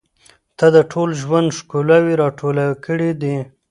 [0.57, 3.11] •ته د ټول ژوند ښکلاوې راټولې کړې.